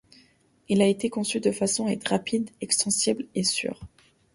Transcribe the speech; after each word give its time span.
Il 0.67 0.81
a 0.81 0.87
été 0.87 1.11
conçu 1.11 1.39
de 1.41 1.51
façon 1.51 1.85
à 1.85 1.91
être 1.91 2.07
rapide, 2.07 2.49
extensible, 2.59 3.27
et 3.35 3.43
sûr. 3.43 3.81